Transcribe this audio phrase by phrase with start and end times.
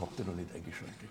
[0.00, 1.10] habt ihr noch nicht eingeschaltet.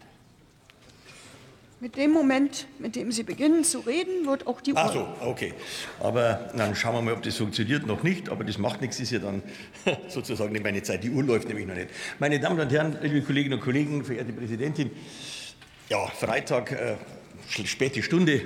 [1.84, 4.80] Mit dem Moment, mit dem Sie beginnen zu reden, wird auch die Uhr.
[4.80, 5.54] Ach so, okay.
[6.00, 7.86] Aber dann schauen wir mal, ob das funktioniert.
[7.86, 9.44] Noch nicht, aber das macht nichts, ist ja dann
[10.08, 11.04] sozusagen nicht meine Zeit.
[11.04, 11.90] Die Uhr läuft nämlich noch nicht.
[12.20, 14.92] Meine Damen und Herren, liebe Kolleginnen und Kollegen, verehrte Präsidentin,
[15.90, 16.96] ja, Freitag, äh,
[17.66, 18.44] späte Stunde.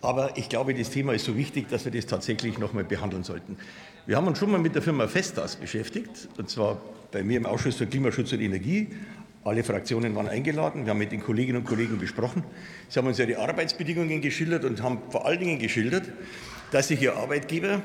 [0.00, 3.22] Aber ich glaube, das Thema ist so wichtig, dass wir das tatsächlich noch mal behandeln
[3.22, 3.58] sollten.
[4.06, 6.80] Wir haben uns schon mal mit der Firma Festas beschäftigt, und zwar
[7.12, 8.88] bei mir im Ausschuss für Klimaschutz und Energie.
[9.46, 10.86] Alle Fraktionen waren eingeladen.
[10.86, 12.42] Wir haben mit den Kolleginnen und Kollegen besprochen.
[12.88, 16.10] Sie haben uns ihre Arbeitsbedingungen geschildert und haben vor allen Dingen geschildert,
[16.72, 17.80] dass sich Ihr Arbeitgeber,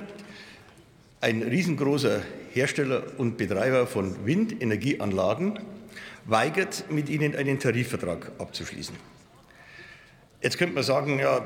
[1.21, 5.59] ein riesengroßer Hersteller und Betreiber von Windenergieanlagen,
[6.25, 8.95] weigert, mit Ihnen einen Tarifvertrag abzuschließen.
[10.41, 11.45] Jetzt könnte man sagen, ja,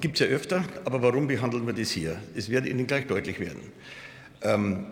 [0.00, 2.18] gibt es ja öfter, aber warum behandeln wir das hier?
[2.34, 3.60] Es wird Ihnen gleich deutlich werden.
[4.40, 4.86] Ähm,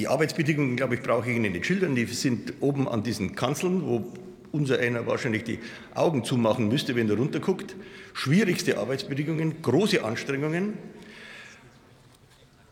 [0.00, 1.94] die Arbeitsbedingungen, glaube ich, brauche ich Ihnen nicht schildern.
[1.94, 4.06] Die sind oben an diesen Kanzeln, wo
[4.50, 5.58] unser einer wahrscheinlich die
[5.94, 7.76] Augen zumachen müsste, wenn er runterguckt.
[8.14, 10.72] Schwierigste Arbeitsbedingungen, große Anstrengungen.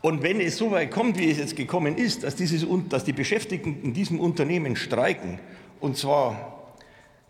[0.01, 3.13] Und wenn es so weit kommt, wie es jetzt gekommen ist, dass, dieses, dass die
[3.13, 5.37] Beschäftigten in diesem Unternehmen streiken,
[5.79, 6.73] und zwar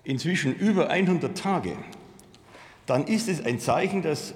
[0.06, 1.74] inzwischen über 100 Tage,
[2.86, 4.34] dann ist es ein Zeichen, dass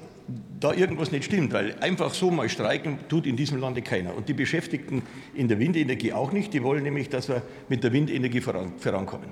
[0.59, 4.15] da irgendwas nicht stimmt, weil einfach so mal streiken tut in diesem Lande keiner.
[4.15, 6.53] Und die Beschäftigten in der Windenergie auch nicht.
[6.53, 9.29] Die wollen nämlich, dass wir mit der Windenergie voran, vorankommen.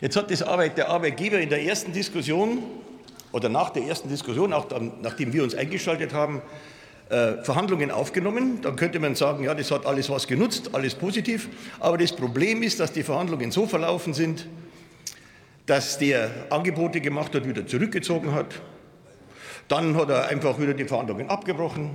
[0.00, 2.62] Jetzt hat das Arbeit, der Arbeitgeber in der ersten Diskussion
[3.32, 6.42] oder nach der ersten Diskussion, auch dann, nachdem wir uns eingeschaltet haben,
[7.10, 8.60] äh, Verhandlungen aufgenommen.
[8.62, 11.48] Dann könnte man sagen, ja, das hat alles was genutzt, alles positiv.
[11.80, 14.46] Aber das Problem ist, dass die Verhandlungen so verlaufen sind,
[15.66, 18.60] dass der Angebote gemacht hat, wieder zurückgezogen hat,
[19.68, 21.90] dann hat er einfach wieder die Verhandlungen abgebrochen.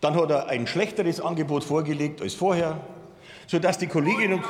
[0.00, 2.80] Dann hat er ein schlechteres Angebot vorgelegt als vorher,
[3.46, 4.42] sodass die Kolleginnen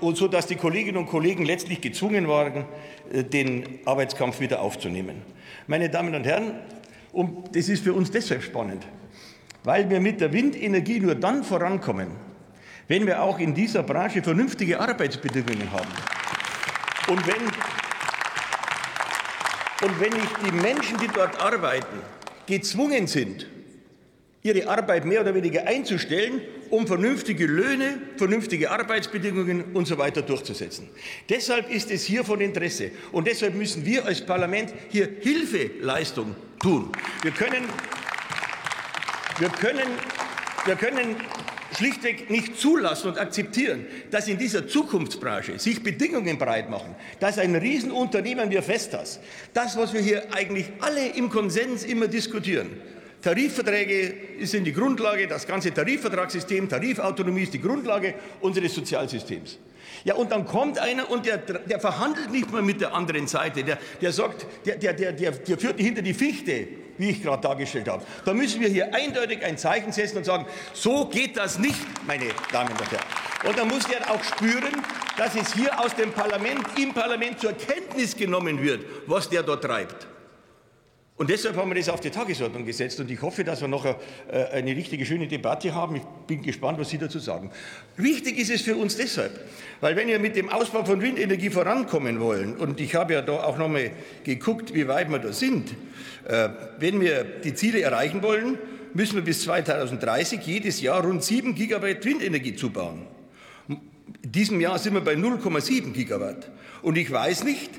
[0.00, 2.64] und, sodass die Kolleginnen und Kollegen letztlich gezwungen waren,
[3.12, 5.22] äh, den Arbeitskampf wieder aufzunehmen.
[5.66, 6.54] Meine Damen und Herren,
[7.12, 8.86] und das ist für uns deshalb spannend,
[9.64, 12.08] weil wir mit der Windenergie nur dann vorankommen,
[12.86, 15.88] wenn wir auch in dieser Branche vernünftige Arbeitsbedingungen haben.
[17.08, 17.42] Und wenn
[19.82, 22.00] und wenn nicht die Menschen, die dort arbeiten,
[22.46, 23.46] gezwungen sind,
[24.42, 26.40] ihre Arbeit mehr oder weniger einzustellen,
[26.70, 30.88] um vernünftige Löhne, vernünftige Arbeitsbedingungen und so weiter durchzusetzen.
[31.28, 36.90] Deshalb ist es hier von Interesse und deshalb müssen wir als Parlament hier Hilfeleistung tun.
[37.22, 37.64] Wir können,
[39.38, 39.88] wir können,
[40.66, 41.16] wir können
[41.78, 47.54] schlichtweg nicht zulassen und akzeptieren, dass in dieser Zukunftsbranche sich Bedingungen breit machen, dass ein
[47.54, 49.20] Riesenunternehmen wie Festas,
[49.54, 52.68] das, was wir hier eigentlich alle im Konsens immer diskutieren,
[53.22, 59.58] Tarifverträge sind die Grundlage, das ganze Tarifvertragssystem, Tarifautonomie ist die Grundlage unseres Sozialsystems.
[60.04, 63.64] Ja, und dann kommt einer und der, der verhandelt nicht mal mit der anderen Seite.
[63.64, 67.88] Der, der sagt, der, der, der, der führt hinter die Fichte, wie ich gerade dargestellt
[67.88, 68.04] habe.
[68.24, 72.26] Da müssen wir hier eindeutig ein Zeichen setzen und sagen, so geht das nicht, meine
[72.52, 73.04] Damen und Herren.
[73.46, 74.82] Und dann muss er auch spüren,
[75.16, 79.64] dass es hier aus dem Parlament, im Parlament zur Kenntnis genommen wird, was der dort
[79.64, 80.06] treibt.
[81.18, 83.84] Und deshalb haben wir das auf die Tagesordnung gesetzt und ich hoffe, dass wir noch
[83.84, 83.94] äh,
[84.52, 85.96] eine richtige schöne Debatte haben.
[85.96, 87.50] Ich bin gespannt, was Sie dazu sagen.
[87.96, 89.32] Wichtig ist es für uns deshalb,
[89.80, 93.32] weil wenn wir mit dem Ausbau von Windenergie vorankommen wollen, und ich habe ja da
[93.32, 93.90] auch noch mal
[94.22, 95.74] geguckt, wie weit wir da sind,
[96.28, 98.56] äh, wenn wir die Ziele erreichen wollen,
[98.94, 103.08] müssen wir bis 2030 jedes Jahr rund 7 Gigawatt Windenergie zubauen.
[103.66, 103.80] In
[104.22, 106.48] diesem Jahr sind wir bei 0,7 Gigawatt.
[106.80, 107.70] Und ich weiß nicht,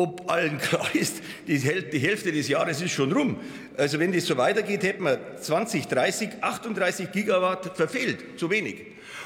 [0.00, 1.16] ob allen klar ist,
[1.46, 3.36] die Hälfte des Jahres ist schon rum.
[3.76, 8.76] Also wenn das so weitergeht, hätten wir 2030 38 Gigawatt verfehlt, zu wenig.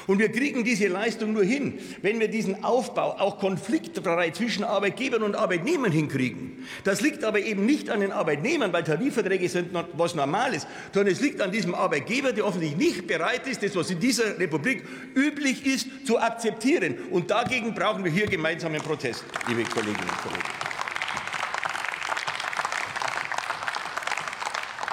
[0.07, 5.23] Und wir kriegen diese Leistung nur hin, wenn wir diesen Aufbau auch konfliktfrei zwischen Arbeitgebern
[5.23, 6.65] und Arbeitnehmern hinkriegen.
[6.83, 11.21] Das liegt aber eben nicht an den Arbeitnehmern, weil Tarifverträge sind was Normales, sondern es
[11.21, 14.83] liegt an diesem Arbeitgeber, der offensichtlich nicht bereit ist, das, was in dieser Republik
[15.15, 16.95] üblich ist, zu akzeptieren.
[17.09, 20.64] Und dagegen brauchen wir hier gemeinsamen Protest, liebe Kolleginnen und Kollegen.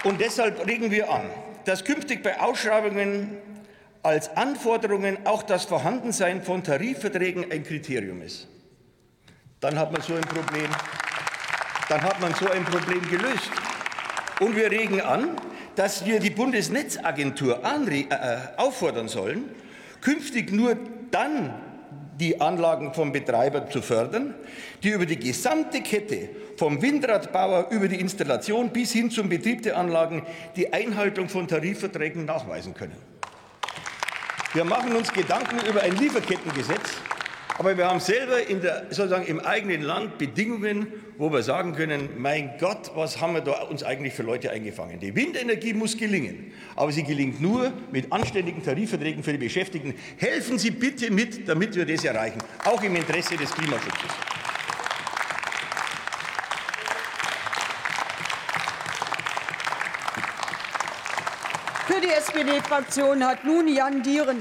[0.04, 1.22] Und deshalb regen wir an,
[1.64, 3.37] dass künftig bei Ausschreibungen
[4.02, 8.49] als Anforderungen auch das Vorhandensein von Tarifverträgen ein Kriterium ist.
[9.60, 10.69] Dann hat man so ein Problem,
[11.88, 13.50] dann hat man so ein Problem gelöst.
[14.40, 15.37] Und wir regen an,
[15.76, 18.06] dass wir die Bundesnetzagentur äh,
[18.56, 19.44] auffordern sollen,
[20.00, 20.76] künftig nur
[21.12, 21.54] dann
[22.19, 24.35] die Anlagen vom Betreiber zu fördern,
[24.82, 29.76] die über die gesamte Kette vom Windradbauer über die Installation bis hin zum Betrieb der
[29.79, 30.25] Anlagen
[30.56, 32.97] die Einhaltung von Tarifverträgen nachweisen können.
[34.53, 36.99] Wir machen uns Gedanken über ein Lieferkettengesetz,
[37.58, 40.87] Aber wir haben selber in der, sozusagen im eigenen Land Bedingungen,
[41.19, 44.99] wo wir sagen können, mein Gott, was haben wir da uns eigentlich für Leute eingefangen?
[45.00, 49.94] Die Windenergie muss gelingen, aber sie gelingt nur mit anständigen Tarifverträgen für die Beschäftigten.
[50.16, 54.10] Helfen Sie bitte mit, damit wir das erreichen, auch im Interesse des Klimaschutzes.
[61.87, 64.40] Für die SPD-Fraktion hat nun Jan Dieren